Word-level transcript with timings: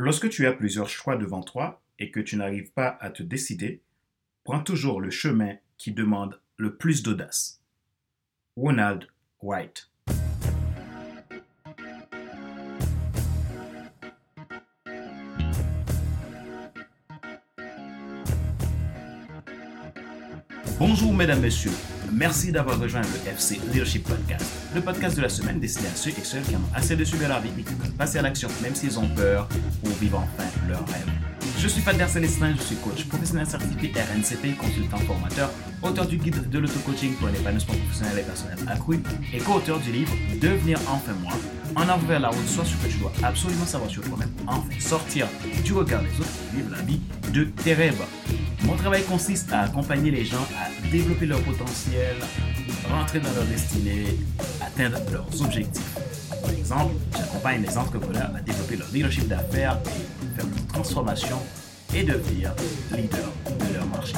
Lorsque 0.00 0.28
tu 0.28 0.46
as 0.46 0.52
plusieurs 0.52 0.88
choix 0.88 1.16
devant 1.16 1.42
toi 1.42 1.82
et 1.98 2.12
que 2.12 2.20
tu 2.20 2.36
n'arrives 2.36 2.70
pas 2.70 2.96
à 3.00 3.10
te 3.10 3.24
décider, 3.24 3.82
prends 4.44 4.62
toujours 4.62 5.00
le 5.00 5.10
chemin 5.10 5.56
qui 5.76 5.90
demande 5.90 6.40
le 6.56 6.76
plus 6.76 7.02
d'audace. 7.02 7.60
Ronald 8.56 9.08
White. 9.42 9.90
Bonjour 20.78 21.12
mesdames, 21.12 21.40
messieurs. 21.40 21.97
Merci 22.18 22.50
d'avoir 22.50 22.80
rejoint 22.80 23.02
le 23.02 23.30
FC 23.30 23.60
Leadership 23.70 24.02
Podcast, 24.02 24.44
le 24.74 24.80
podcast 24.80 25.16
de 25.16 25.22
la 25.22 25.28
semaine 25.28 25.60
destiné 25.60 25.86
à 25.86 25.94
ceux 25.94 26.10
et 26.10 26.24
celles 26.24 26.42
qui 26.42 26.56
en 26.56 26.58
ont 26.58 26.74
assez 26.74 26.96
de 26.96 27.04
subir 27.04 27.28
la 27.28 27.38
vie 27.38 27.50
et 27.56 27.62
qui 27.62 27.74
veulent 27.74 27.92
passer 27.92 28.18
à 28.18 28.22
l'action 28.22 28.48
même 28.60 28.74
s'ils 28.74 28.98
ont 28.98 29.08
peur 29.10 29.48
pour 29.84 29.92
vivre 30.00 30.18
enfin 30.18 30.48
leur 30.68 30.84
rêve. 30.88 31.06
Je 31.60 31.68
suis 31.68 31.80
Fadler 31.80 32.08
Célestin, 32.08 32.54
je 32.56 32.62
suis 32.62 32.74
coach 32.74 33.04
professionnel 33.04 33.46
certifié 33.46 33.92
RNCP, 33.92 34.58
consultant 34.58 34.96
formateur, 34.98 35.48
auteur 35.80 36.06
du 36.06 36.16
guide 36.16 36.50
de 36.50 36.58
l'auto-coaching 36.58 37.14
pour 37.14 37.28
l'épanouissement 37.28 37.74
professionnel 37.74 38.18
et 38.18 38.22
personnel 38.22 38.58
accru 38.66 39.00
et 39.32 39.38
co-auteur 39.38 39.78
du 39.78 39.92
livre 39.92 40.12
Devenir 40.42 40.80
enfin 40.88 41.12
moi, 41.22 41.34
en 41.76 41.82
avant 41.88 42.18
la 42.18 42.30
route, 42.30 42.48
soit 42.48 42.64
ce 42.64 42.74
que 42.84 42.90
tu 42.90 42.98
dois 42.98 43.12
absolument 43.22 43.64
savoir 43.64 43.88
sur 43.88 44.02
toi-même, 44.02 44.32
enfin 44.48 44.80
sortir 44.80 45.28
du 45.64 45.72
regard 45.72 46.02
des 46.02 46.18
autres 46.18 46.30
et 46.52 46.56
vivre 46.56 46.70
la 46.72 46.82
vie 46.82 47.00
de 47.32 47.44
tes 47.44 47.74
rêves. 47.74 48.02
Mon 48.64 48.74
travail 48.74 49.04
consiste 49.04 49.52
à 49.52 49.60
accompagner 49.60 50.10
les 50.10 50.24
gens 50.24 50.46
à 50.60 50.67
développer 50.90 51.26
leur 51.26 51.40
potentiel, 51.42 52.16
rentrer 52.90 53.20
dans 53.20 53.32
leur 53.34 53.44
destinée, 53.44 54.06
atteindre 54.60 54.98
leurs 55.12 55.42
objectifs. 55.42 55.98
Par 56.40 56.50
exemple, 56.50 56.94
j'accompagne 57.16 57.62
les 57.62 57.76
entrepreneurs 57.76 58.30
à 58.34 58.40
développer 58.40 58.76
leur 58.76 58.88
leadership 58.90 59.28
d'affaires 59.28 59.78
et 59.84 60.36
faire 60.36 60.46
une 60.46 60.66
transformation 60.66 61.38
et 61.94 62.02
devenir 62.02 62.54
leader 62.92 63.32
de 63.46 63.74
leur 63.74 63.86
marché. 63.86 64.14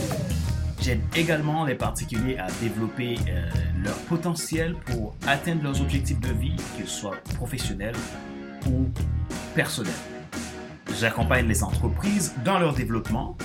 J'aide 0.80 1.00
également 1.14 1.64
les 1.64 1.74
particuliers 1.74 2.38
à 2.38 2.46
développer 2.62 3.18
euh, 3.28 3.50
leur 3.84 3.96
potentiel 4.08 4.74
pour 4.86 5.14
atteindre 5.27 5.62
leurs 5.64 5.80
objectifs 5.80 6.20
de 6.20 6.32
vie, 6.32 6.56
qu'ils 6.77 6.88
soient 6.88 7.18
professionnels 7.36 7.96
ou 8.66 8.88
personnels. 9.55 9.92
J'accompagne 10.98 11.46
les 11.46 11.62
entreprises 11.62 12.34
dans 12.44 12.58
leur 12.58 12.74
développement 12.74 13.36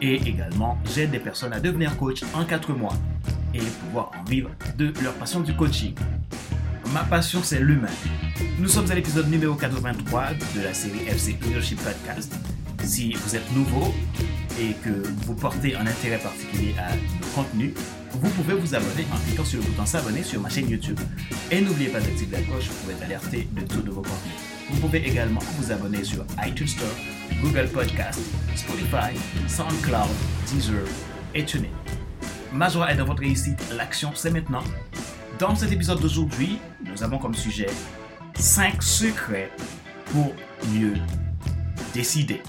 et 0.00 0.14
également, 0.14 0.78
j'aide 0.94 1.10
des 1.10 1.18
personnes 1.18 1.52
à 1.52 1.60
devenir 1.60 1.96
coach 1.96 2.22
en 2.34 2.44
4 2.44 2.72
mois 2.72 2.94
et 3.54 3.58
pouvoir 3.58 4.12
en 4.18 4.24
vivre 4.24 4.50
de 4.76 4.92
leur 5.02 5.14
passion 5.14 5.40
du 5.40 5.54
coaching. 5.54 5.94
Ma 6.92 7.04
passion, 7.04 7.40
c'est 7.42 7.60
l'humain. 7.60 7.88
Nous 8.58 8.68
sommes 8.68 8.90
à 8.90 8.94
l'épisode 8.94 9.30
numéro 9.30 9.54
83 9.54 10.30
de 10.56 10.62
la 10.62 10.74
série 10.74 11.06
FC 11.06 11.36
Leadership 11.42 11.80
Podcast. 11.82 12.34
Si 12.82 13.12
vous 13.12 13.36
êtes 13.36 13.52
nouveau 13.52 13.94
et 14.58 14.72
que 14.84 15.06
vous 15.24 15.34
portez 15.34 15.76
un 15.76 15.86
intérêt 15.86 16.18
particulier 16.18 16.74
à 16.78 16.94
nos 16.94 17.26
contenus, 17.34 17.74
vous 18.12 18.30
pouvez 18.30 18.54
vous 18.54 18.74
abonner 18.74 19.06
en 19.12 19.18
cliquant 19.26 19.44
sur 19.44 19.60
le 19.60 19.66
bouton 19.66 19.86
s'abonner 19.86 20.22
sur 20.22 20.40
ma 20.40 20.48
chaîne 20.48 20.68
YouTube. 20.68 20.98
Et 21.50 21.60
n'oubliez 21.60 21.90
pas 21.90 22.00
d'activer 22.00 22.38
la 22.38 22.42
cloche 22.42 22.68
pour 22.68 22.90
être 22.90 23.02
alerté 23.02 23.48
de 23.52 23.60
tous 23.62 23.82
nouveaux 23.82 24.02
contenus. 24.02 24.34
Vous 24.70 24.80
pouvez 24.80 25.06
également 25.06 25.40
vous 25.58 25.70
abonner 25.70 26.02
sur 26.02 26.24
iTunes 26.44 26.68
Store, 26.68 26.88
Google 27.42 27.68
Podcast, 27.72 28.20
Spotify, 28.54 29.16
SoundCloud, 29.48 30.10
Deezer 30.46 30.84
et 31.34 31.44
TuneIn. 31.44 31.68
Ma 32.52 32.68
joie 32.68 32.92
est 32.92 32.96
dans 32.96 33.04
votre 33.04 33.20
réussite. 33.20 33.58
L'action, 33.76 34.10
c'est 34.14 34.30
maintenant. 34.30 34.64
Dans 35.38 35.54
cet 35.54 35.72
épisode 35.72 36.00
d'aujourd'hui, 36.00 36.58
nous 36.84 37.02
avons 37.02 37.18
comme 37.18 37.34
sujet 37.34 37.68
5 38.34 38.82
secrets 38.82 39.50
pour 40.06 40.34
mieux 40.74 40.94
décider. 41.94 42.42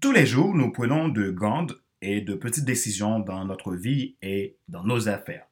Tous 0.00 0.12
les 0.12 0.26
jours, 0.26 0.54
nous 0.54 0.72
prenons 0.72 1.08
de 1.08 1.30
grandes 1.30 1.76
et 2.02 2.20
de 2.20 2.34
petites 2.34 2.64
décisions 2.64 3.18
dans 3.18 3.44
notre 3.44 3.74
vie 3.74 4.16
et 4.22 4.56
dans 4.68 4.84
nos 4.84 5.08
affaires. 5.08 5.46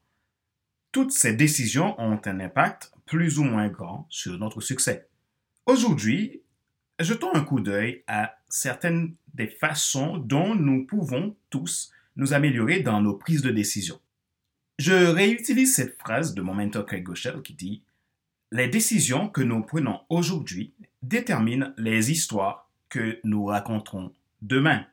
Toutes 0.92 1.12
ces 1.12 1.34
décisions 1.34 2.00
ont 2.00 2.20
un 2.24 2.40
impact 2.40 2.92
plus 3.06 3.38
ou 3.38 3.44
moins 3.44 3.68
grand 3.68 4.06
sur 4.08 4.38
notre 4.38 4.60
succès. 4.60 5.08
Aujourd'hui, 5.66 6.42
jetons 6.98 7.34
un 7.34 7.44
coup 7.44 7.60
d'œil 7.60 8.02
à 8.06 8.34
certaines 8.48 9.14
des 9.34 9.48
façons 9.48 10.16
dont 10.18 10.54
nous 10.54 10.86
pouvons 10.86 11.36
tous 11.50 11.92
nous 12.16 12.32
améliorer 12.32 12.80
dans 12.80 13.00
nos 13.00 13.14
prises 13.14 13.42
de 13.42 13.50
décision. 13.50 14.00
Je 14.78 14.92
réutilise 14.92 15.74
cette 15.74 15.98
phrase 15.98 16.34
de 16.34 16.42
mon 16.42 16.54
mentor 16.54 16.86
Craig 16.86 17.02
Goschel 17.02 17.42
qui 17.42 17.54
dit 17.54 17.82
Les 18.52 18.68
décisions 18.68 19.28
que 19.28 19.42
nous 19.42 19.62
prenons 19.62 20.00
aujourd'hui 20.08 20.72
déterminent 21.02 21.72
les 21.76 22.10
histoires 22.10 22.70
que 22.88 23.18
nous 23.24 23.44
raconterons 23.44 24.12
demain. 24.40 24.86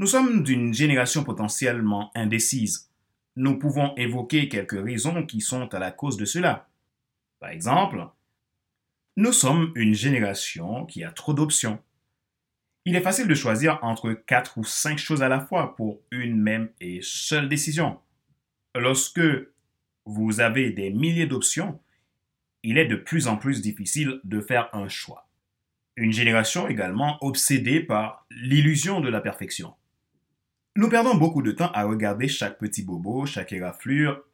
Nous 0.00 0.06
sommes 0.06 0.42
d'une 0.42 0.72
génération 0.72 1.24
potentiellement 1.24 2.10
indécise. 2.14 2.90
Nous 3.36 3.58
pouvons 3.58 3.94
évoquer 3.96 4.48
quelques 4.48 4.82
raisons 4.82 5.26
qui 5.26 5.42
sont 5.42 5.74
à 5.74 5.78
la 5.78 5.90
cause 5.90 6.16
de 6.16 6.24
cela. 6.24 6.70
Par 7.38 7.50
exemple, 7.50 8.06
nous 9.18 9.34
sommes 9.34 9.72
une 9.74 9.92
génération 9.92 10.86
qui 10.86 11.04
a 11.04 11.12
trop 11.12 11.34
d'options. 11.34 11.82
Il 12.86 12.96
est 12.96 13.02
facile 13.02 13.28
de 13.28 13.34
choisir 13.34 13.78
entre 13.82 14.14
quatre 14.14 14.56
ou 14.56 14.64
cinq 14.64 14.96
choses 14.96 15.22
à 15.22 15.28
la 15.28 15.38
fois 15.38 15.76
pour 15.76 16.00
une 16.10 16.40
même 16.40 16.70
et 16.80 17.00
seule 17.02 17.50
décision. 17.50 18.00
Lorsque 18.74 19.20
vous 20.06 20.40
avez 20.40 20.70
des 20.70 20.88
milliers 20.88 21.26
d'options, 21.26 21.78
il 22.62 22.78
est 22.78 22.88
de 22.88 22.96
plus 22.96 23.28
en 23.28 23.36
plus 23.36 23.60
difficile 23.60 24.18
de 24.24 24.40
faire 24.40 24.70
un 24.72 24.88
choix. 24.88 25.28
Une 25.96 26.14
génération 26.14 26.68
également 26.68 27.18
obsédée 27.20 27.80
par 27.80 28.24
l'illusion 28.30 29.02
de 29.02 29.10
la 29.10 29.20
perfection. 29.20 29.74
Nous 30.76 30.88
perdons 30.88 31.16
beaucoup 31.16 31.42
de 31.42 31.50
temps 31.50 31.72
à 31.72 31.84
regarder 31.84 32.28
chaque 32.28 32.58
petit 32.58 32.84
bobo, 32.84 33.26
chaque 33.26 33.52
éraflure 33.52 34.24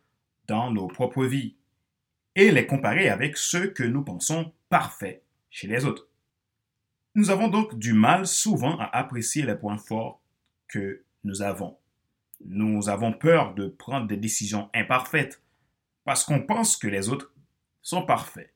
dans 0.47 0.71
nos 0.71 0.87
propres 0.87 1.25
vies 1.25 1.57
et 2.35 2.51
les 2.51 2.67
comparer 2.67 3.09
avec 3.09 3.39
ceux 3.39 3.69
que 3.69 3.83
nous 3.83 4.05
pensons 4.05 4.53
parfaits 4.69 5.25
chez 5.51 5.67
les 5.67 5.87
autres. 5.87 6.09
Nous 7.15 7.31
avons 7.31 7.49
donc 7.49 7.79
du 7.79 7.95
mal 7.95 8.27
souvent 8.27 8.79
à 8.79 8.85
apprécier 8.85 9.47
les 9.47 9.55
points 9.55 9.79
forts 9.79 10.21
que 10.69 11.03
nous 11.25 11.41
avons. 11.41 11.79
Nous 12.45 12.91
avons 12.91 13.15
peur 13.15 13.55
de 13.55 13.69
prendre 13.69 14.07
des 14.07 14.19
décisions 14.19 14.69
imparfaites 14.75 15.43
parce 16.05 16.23
qu'on 16.23 16.43
pense 16.43 16.77
que 16.77 16.87
les 16.87 17.09
autres 17.09 17.33
sont 17.81 18.05
parfaits. 18.05 18.53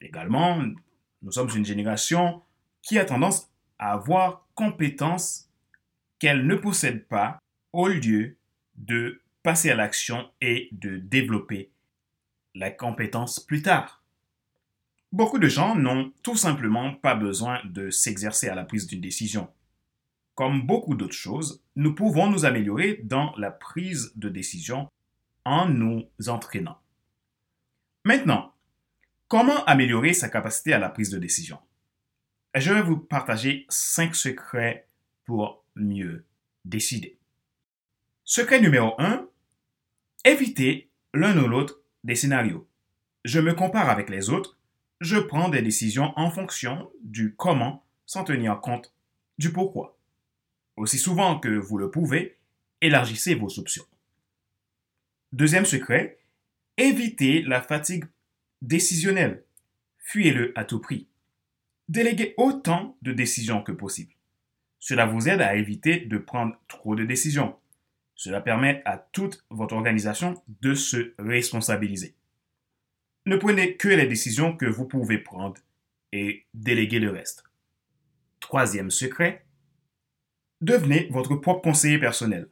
Également, 0.00 0.62
nous 1.22 1.32
sommes 1.32 1.50
une 1.56 1.64
génération 1.64 2.42
qui 2.80 2.96
a 2.96 3.04
tendance 3.04 3.50
à 3.80 3.92
avoir 3.92 4.46
compétence 4.54 5.49
qu'elle 6.20 6.46
ne 6.46 6.54
possède 6.54 7.08
pas 7.08 7.40
au 7.72 7.88
lieu 7.88 8.36
de 8.76 9.20
passer 9.42 9.70
à 9.70 9.74
l'action 9.74 10.30
et 10.40 10.68
de 10.70 10.98
développer 10.98 11.72
la 12.54 12.70
compétence 12.70 13.40
plus 13.40 13.62
tard. 13.62 14.04
Beaucoup 15.12 15.38
de 15.38 15.48
gens 15.48 15.74
n'ont 15.74 16.12
tout 16.22 16.36
simplement 16.36 16.94
pas 16.94 17.16
besoin 17.16 17.60
de 17.64 17.90
s'exercer 17.90 18.48
à 18.48 18.54
la 18.54 18.64
prise 18.64 18.86
d'une 18.86 19.00
décision. 19.00 19.48
Comme 20.34 20.62
beaucoup 20.62 20.94
d'autres 20.94 21.12
choses, 21.12 21.64
nous 21.74 21.94
pouvons 21.94 22.30
nous 22.30 22.44
améliorer 22.44 23.00
dans 23.02 23.34
la 23.36 23.50
prise 23.50 24.12
de 24.14 24.28
décision 24.28 24.88
en 25.44 25.68
nous 25.68 26.04
entraînant. 26.28 26.78
Maintenant, 28.04 28.54
comment 29.28 29.64
améliorer 29.64 30.12
sa 30.12 30.28
capacité 30.28 30.72
à 30.72 30.78
la 30.78 30.90
prise 30.90 31.10
de 31.10 31.18
décision? 31.18 31.58
Je 32.54 32.72
vais 32.72 32.82
vous 32.82 32.98
partager 32.98 33.66
cinq 33.68 34.14
secrets 34.14 34.86
pour 35.24 35.59
mieux 35.76 36.24
décider. 36.64 37.18
Secret 38.24 38.60
numéro 38.60 38.94
1, 38.98 39.28
éviter 40.24 40.90
l'un 41.14 41.36
ou 41.42 41.48
l'autre 41.48 41.80
des 42.04 42.14
scénarios. 42.14 42.68
Je 43.24 43.40
me 43.40 43.54
compare 43.54 43.90
avec 43.90 44.08
les 44.08 44.30
autres, 44.30 44.58
je 45.00 45.16
prends 45.16 45.48
des 45.48 45.62
décisions 45.62 46.12
en 46.16 46.30
fonction 46.30 46.90
du 47.02 47.34
comment 47.34 47.84
sans 48.06 48.24
tenir 48.24 48.60
compte 48.60 48.92
du 49.38 49.52
pourquoi. 49.52 49.98
Aussi 50.76 50.98
souvent 50.98 51.38
que 51.38 51.48
vous 51.48 51.78
le 51.78 51.90
pouvez, 51.90 52.38
élargissez 52.80 53.34
vos 53.34 53.58
options. 53.58 53.84
Deuxième 55.32 55.66
secret, 55.66 56.18
évitez 56.76 57.42
la 57.42 57.60
fatigue 57.60 58.04
décisionnelle. 58.62 59.44
Fuyez-le 59.98 60.52
à 60.58 60.64
tout 60.64 60.80
prix. 60.80 61.08
Déléguez 61.88 62.34
autant 62.36 62.96
de 63.02 63.12
décisions 63.12 63.62
que 63.62 63.72
possible. 63.72 64.12
Cela 64.80 65.06
vous 65.06 65.28
aide 65.28 65.42
à 65.42 65.54
éviter 65.54 66.00
de 66.00 66.18
prendre 66.18 66.56
trop 66.66 66.96
de 66.96 67.04
décisions. 67.04 67.54
Cela 68.14 68.40
permet 68.40 68.82
à 68.86 68.98
toute 68.98 69.44
votre 69.50 69.74
organisation 69.74 70.42
de 70.60 70.74
se 70.74 71.14
responsabiliser. 71.18 72.14
Ne 73.26 73.36
prenez 73.36 73.76
que 73.76 73.88
les 73.88 74.06
décisions 74.06 74.56
que 74.56 74.66
vous 74.66 74.86
pouvez 74.86 75.18
prendre 75.18 75.60
et 76.12 76.46
déléguez 76.54 76.98
le 76.98 77.10
reste. 77.10 77.44
Troisième 78.40 78.90
secret, 78.90 79.44
devenez 80.60 81.08
votre 81.10 81.36
propre 81.36 81.62
conseiller 81.62 81.98
personnel. 81.98 82.48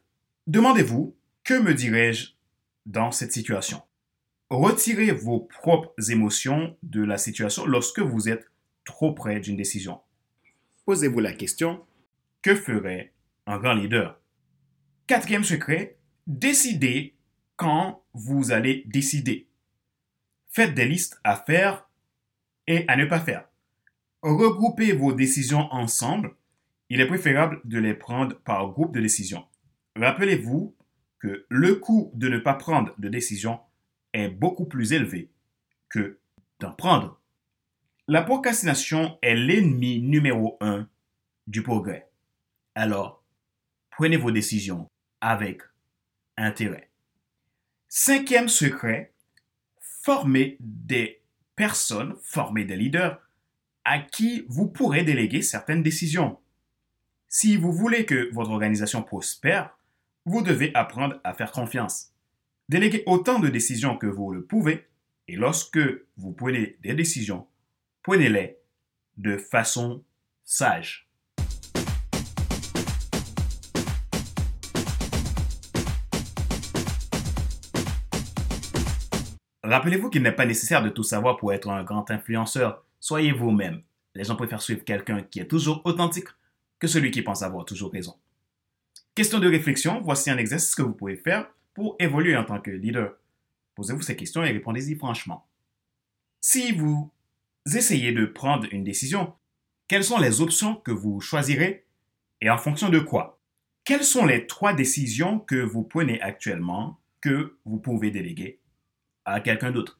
Demandez-vous 0.47 1.15
Que 1.43 1.59
me 1.59 1.73
dirais-je 1.73 2.29
dans 2.85 3.11
cette 3.11 3.33
situation? 3.33 3.81
Retirez 4.49 5.11
vos 5.11 5.39
propres 5.39 5.93
émotions 6.09 6.77
de 6.83 7.03
la 7.03 7.17
situation 7.17 7.65
lorsque 7.65 7.99
vous 7.99 8.29
êtes 8.29 8.49
trop 8.85 9.13
près 9.13 9.39
d'une 9.39 9.57
décision. 9.57 9.99
Posez-vous 10.85 11.19
la 11.19 11.33
question, 11.33 11.85
que 12.41 12.55
ferait 12.55 13.13
un 13.45 13.57
grand 13.57 13.73
leader? 13.73 14.19
Quatrième 15.07 15.43
secret, 15.43 15.97
décidez 16.27 17.15
quand 17.55 18.03
vous 18.13 18.51
allez 18.51 18.83
décider. 18.87 19.47
Faites 20.49 20.73
des 20.73 20.85
listes 20.85 21.19
à 21.23 21.35
faire 21.35 21.89
et 22.67 22.85
à 22.87 22.95
ne 22.95 23.05
pas 23.05 23.19
faire. 23.19 23.49
Regroupez 24.21 24.93
vos 24.93 25.13
décisions 25.13 25.71
ensemble. 25.71 26.35
Il 26.89 27.01
est 27.01 27.07
préférable 27.07 27.61
de 27.65 27.79
les 27.79 27.93
prendre 27.93 28.37
par 28.41 28.67
groupe 28.69 28.93
de 28.93 29.01
décision. 29.01 29.45
Rappelez-vous 29.95 30.75
que 31.19 31.45
le 31.49 31.75
coût 31.75 32.11
de 32.13 32.29
ne 32.29 32.37
pas 32.37 32.53
prendre 32.53 32.93
de 32.97 33.09
décision 33.09 33.59
est 34.13 34.29
beaucoup 34.29 34.65
plus 34.65 34.93
élevé 34.93 35.31
que 35.89 36.19
d'en 36.59 36.71
prendre. 36.71 37.21
La 38.07 38.23
procrastination 38.23 39.17
est 39.21 39.35
l'ennemi 39.35 40.01
numéro 40.01 40.57
un 40.61 40.87
du 41.47 41.61
progrès. 41.61 42.08
Alors, 42.75 43.23
prenez 43.91 44.17
vos 44.17 44.31
décisions 44.31 44.89
avec 45.21 45.61
intérêt. 46.37 46.89
Cinquième 47.87 48.47
secret, 48.47 49.13
formez 49.79 50.57
des 50.59 51.21
personnes, 51.55 52.15
formez 52.21 52.65
des 52.65 52.77
leaders 52.77 53.19
à 53.83 53.99
qui 53.99 54.45
vous 54.47 54.67
pourrez 54.67 55.03
déléguer 55.03 55.41
certaines 55.41 55.83
décisions. 55.83 56.39
Si 57.27 57.57
vous 57.57 57.71
voulez 57.71 58.05
que 58.05 58.31
votre 58.33 58.51
organisation 58.51 59.03
prospère, 59.03 59.77
vous 60.25 60.41
devez 60.41 60.73
apprendre 60.75 61.19
à 61.23 61.33
faire 61.33 61.51
confiance. 61.51 62.13
Déléguez 62.69 63.03
autant 63.07 63.39
de 63.39 63.49
décisions 63.49 63.97
que 63.97 64.07
vous 64.07 64.31
le 64.31 64.45
pouvez 64.45 64.87
et 65.27 65.35
lorsque 65.35 65.79
vous 66.17 66.31
prenez 66.31 66.77
des 66.81 66.93
décisions, 66.93 67.47
prenez-les 68.03 68.57
de 69.17 69.37
façon 69.37 70.03
sage. 70.43 71.08
Rappelez-vous 79.69 80.09
qu'il 80.09 80.23
n'est 80.23 80.31
pas 80.31 80.47
nécessaire 80.47 80.81
de 80.81 80.89
tout 80.89 81.03
savoir 81.03 81.37
pour 81.37 81.53
être 81.53 81.69
un 81.69 81.83
grand 81.83 82.09
influenceur. 82.09 82.83
Soyez 82.99 83.31
vous-même. 83.31 83.83
Les 84.15 84.23
gens 84.23 84.35
préfèrent 84.35 84.63
suivre 84.63 84.83
quelqu'un 84.83 85.21
qui 85.21 85.39
est 85.39 85.47
toujours 85.47 85.81
authentique 85.85 86.27
que 86.79 86.87
celui 86.87 87.11
qui 87.11 87.21
pense 87.21 87.43
avoir 87.43 87.65
toujours 87.65 87.91
raison. 87.91 88.15
Question 89.13 89.37
de 89.37 89.47
réflexion, 89.47 90.01
voici 90.01 90.31
un 90.31 90.39
exercice 90.39 90.73
que 90.73 90.81
vous 90.81 90.93
pouvez 90.93 91.17
faire 91.17 91.47
pour 91.75 91.95
évoluer 91.99 92.35
en 92.35 92.45
tant 92.45 92.59
que 92.59 92.71
leader. 92.71 93.13
Posez-vous 93.75 94.01
ces 94.01 94.15
questions 94.15 94.43
et 94.43 94.51
répondez-y 94.51 94.95
franchement. 94.95 95.45
Si 96.41 96.71
vous 96.71 97.11
essayez 97.71 98.11
de 98.11 98.25
prendre 98.25 98.67
une 98.71 98.83
décision, 98.83 99.35
quelles 99.87 100.03
sont 100.03 100.17
les 100.17 100.41
options 100.41 100.77
que 100.77 100.91
vous 100.91 101.21
choisirez 101.21 101.85
et 102.41 102.49
en 102.49 102.57
fonction 102.57 102.89
de 102.89 102.99
quoi? 102.99 103.39
Quelles 103.83 104.03
sont 104.03 104.25
les 104.25 104.47
trois 104.47 104.73
décisions 104.73 105.39
que 105.39 105.61
vous 105.61 105.83
prenez 105.83 106.19
actuellement 106.21 106.99
que 107.21 107.55
vous 107.65 107.77
pouvez 107.77 108.09
déléguer? 108.09 108.59
À 109.33 109.39
quelqu'un 109.39 109.71
d'autre 109.71 109.97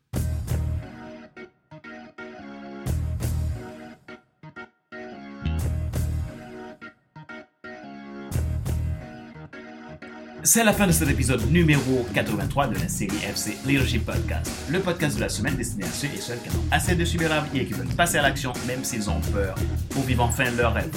C'est 10.42 10.64
la 10.64 10.74
fin 10.74 10.88
de 10.88 10.92
cet 10.92 11.10
épisode 11.10 11.42
numéro 11.52 12.06
83 12.14 12.68
de 12.70 12.76
la 12.76 12.88
série 12.88 13.18
FC 13.18 13.56
Leadership 13.68 14.06
Podcast, 14.06 14.50
le 14.72 14.80
podcast 14.80 15.18
de 15.18 15.22
la 15.22 15.30
semaine 15.30 15.56
destiné 15.56 15.84
à 15.84 15.90
ceux 15.90 16.08
et 16.08 16.18
celles 16.18 16.40
qui 16.40 16.50
ont 16.50 16.64
assez 16.72 16.96
de 16.96 17.06
subir 17.06 17.30
la 17.30 17.42
vie 17.42 17.60
et 17.60 17.66
qui 17.66 17.74
veulent 17.74 17.96
passer 17.96 18.18
à 18.18 18.24
l'action 18.24 18.54
même 18.66 18.84
s'ils 18.84 19.10
ont 19.10 19.20
peur 19.32 19.54
pour 19.90 20.02
vivre 20.04 20.24
enfin 20.24 20.50
leur 20.52 20.74
rêve. 20.74 20.90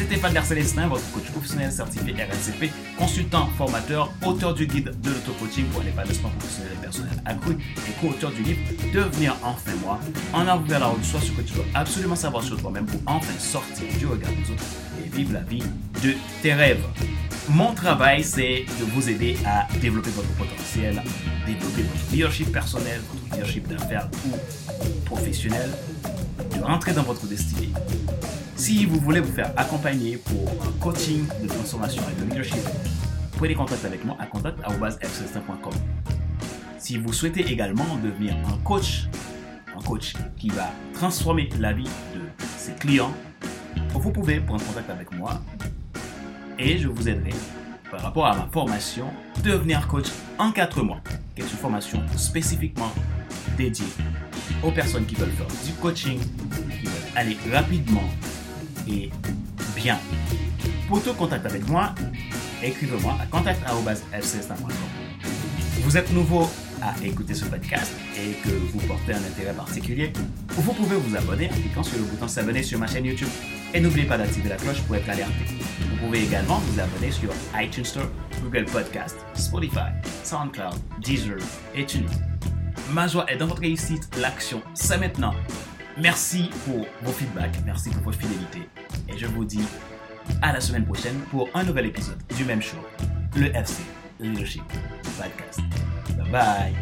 C'était 0.00 0.16
Fadler 0.16 0.40
Célestin, 0.42 0.88
votre 0.88 1.12
coach 1.12 1.30
professionnel 1.30 1.70
certifié 1.70 2.14
RNCP, 2.14 2.72
consultant, 2.96 3.46
formateur, 3.58 4.10
auteur 4.24 4.54
du 4.54 4.66
guide 4.66 4.98
de 5.02 5.10
l'auto-coaching 5.10 5.66
pour 5.66 5.82
l'épanouissement 5.82 6.30
professionnel 6.38 6.72
et 6.72 6.80
personnel 6.80 7.12
accru 7.26 7.52
et 7.52 8.00
co-auteur 8.00 8.30
du 8.30 8.42
livre 8.42 8.60
Devenir 8.94 9.36
enfin 9.42 9.72
moi, 9.84 10.00
en 10.32 10.48
avant 10.48 10.62
vers 10.62 10.80
la 10.80 10.86
route, 10.86 11.04
soit 11.04 11.20
ce 11.20 11.30
que 11.32 11.42
tu 11.42 11.52
dois 11.52 11.66
absolument 11.74 12.16
savoir 12.16 12.42
sur 12.42 12.58
toi-même 12.58 12.86
pour 12.86 12.98
enfin 13.04 13.38
sortir 13.38 13.84
du 13.98 14.06
regard 14.06 14.30
des 14.30 14.50
autres 14.50 14.64
et 15.04 15.14
vivre 15.14 15.34
la 15.34 15.40
vie 15.40 15.62
de 16.02 16.14
tes 16.40 16.54
rêves. 16.54 16.82
Mon 17.50 17.74
travail, 17.74 18.24
c'est 18.24 18.64
de 18.80 18.84
vous 18.94 19.06
aider 19.06 19.36
à 19.44 19.68
développer 19.80 20.10
votre 20.10 20.30
potentiel, 20.30 21.02
développer 21.46 21.82
votre 21.82 22.10
leadership 22.10 22.50
personnel, 22.50 23.02
votre 23.12 23.34
leadership 23.34 23.68
d'affaires 23.68 24.08
ou 24.26 24.30
professionnel, 25.04 25.68
de 26.56 26.62
rentrer 26.62 26.94
dans 26.94 27.02
votre 27.02 27.26
destinée. 27.26 27.68
Si 28.60 28.84
vous 28.84 29.00
voulez 29.00 29.20
vous 29.20 29.32
faire 29.32 29.54
accompagner 29.56 30.18
pour 30.18 30.46
un 30.62 30.70
coaching 30.80 31.26
de 31.42 31.48
transformation 31.48 32.02
et 32.10 32.20
de 32.20 32.28
leadership, 32.28 32.60
prenez 33.38 33.54
contact 33.54 33.86
avec 33.86 34.04
moi 34.04 34.18
à 34.20 34.26
contact.fcelestin.com. 34.26 35.72
Si 36.76 36.98
vous 36.98 37.10
souhaitez 37.10 37.50
également 37.50 37.96
devenir 38.04 38.36
un 38.52 38.58
coach, 38.58 39.08
un 39.74 39.80
coach 39.80 40.12
qui 40.36 40.50
va 40.50 40.70
transformer 40.92 41.48
la 41.58 41.72
vie 41.72 41.88
de 42.14 42.20
ses 42.58 42.72
clients, 42.72 43.14
vous 43.94 44.12
pouvez 44.12 44.40
prendre 44.40 44.62
contact 44.66 44.90
avec 44.90 45.10
moi 45.12 45.40
et 46.58 46.76
je 46.76 46.88
vous 46.88 47.08
aiderai 47.08 47.32
par 47.90 48.02
rapport 48.02 48.26
à 48.26 48.36
ma 48.36 48.46
formation 48.52 49.06
Devenir 49.42 49.88
coach 49.88 50.08
en 50.38 50.52
4 50.52 50.82
mois, 50.82 51.00
qui 51.34 51.40
est 51.40 51.50
une 51.50 51.56
formation 51.56 52.02
spécifiquement 52.14 52.92
dédiée 53.56 53.86
aux 54.62 54.70
personnes 54.70 55.06
qui 55.06 55.14
veulent 55.14 55.30
faire 55.30 55.46
du 55.64 55.72
coaching, 55.80 56.18
qui 56.18 56.84
veulent 56.84 57.16
aller 57.16 57.38
rapidement 57.50 58.04
bien. 59.76 59.98
Pour 60.88 61.02
tout 61.02 61.14
contact 61.14 61.46
avec 61.46 61.68
moi, 61.68 61.94
écrivez-moi 62.62 63.16
à 63.20 63.26
contact.fcs.com. 63.26 64.72
Vous 65.82 65.96
êtes 65.96 66.12
nouveau 66.12 66.48
à 66.82 66.94
écouter 67.04 67.34
ce 67.34 67.44
podcast 67.44 67.92
et 68.16 68.32
que 68.42 68.54
vous 68.54 68.80
portez 68.86 69.12
un 69.12 69.18
intérêt 69.18 69.52
particulier, 69.52 70.12
vous 70.48 70.72
pouvez 70.72 70.96
vous 70.96 71.16
abonner 71.16 71.48
en 71.50 71.54
cliquant 71.54 71.82
sur 71.82 71.98
le 71.98 72.04
bouton 72.04 72.28
s'abonner 72.28 72.62
sur 72.62 72.78
ma 72.78 72.86
chaîne 72.86 73.04
YouTube. 73.04 73.28
Et 73.72 73.80
n'oubliez 73.80 74.06
pas 74.06 74.18
d'activer 74.18 74.48
la 74.48 74.56
cloche 74.56 74.80
pour 74.82 74.96
être 74.96 75.08
alerté. 75.08 75.44
Vous 75.90 76.06
pouvez 76.06 76.24
également 76.24 76.58
vous 76.58 76.80
abonner 76.80 77.10
sur 77.10 77.30
iTunes 77.54 77.84
Store, 77.84 78.08
Google 78.42 78.64
Podcast, 78.64 79.16
Spotify, 79.34 79.90
SoundCloud, 80.24 80.74
Deezer 81.00 81.38
et 81.74 81.84
TuneIn. 81.86 82.10
Ma 82.92 83.06
joie 83.06 83.24
est 83.28 83.36
dans 83.36 83.46
votre 83.46 83.60
réussite, 83.60 84.08
l'action, 84.18 84.60
c'est 84.74 84.98
maintenant. 84.98 85.34
Merci 86.00 86.50
pour 86.64 86.86
vos 87.02 87.12
feedbacks, 87.12 87.56
merci 87.66 87.90
pour 87.90 88.02
votre 88.04 88.18
fidélité. 88.18 88.68
Et 89.08 89.18
je 89.18 89.26
vous 89.26 89.44
dis 89.44 89.62
à 90.40 90.52
la 90.52 90.60
semaine 90.60 90.84
prochaine 90.84 91.18
pour 91.30 91.48
un 91.54 91.62
nouvel 91.62 91.86
épisode 91.86 92.18
du 92.36 92.44
même 92.44 92.62
show, 92.62 92.78
le 93.36 93.54
FC 93.54 93.82
Leadership 94.18 94.62
Podcast. 95.18 95.60
Bye 96.16 96.30
bye. 96.30 96.74